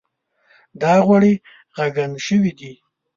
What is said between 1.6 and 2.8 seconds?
ږغن شوي دي.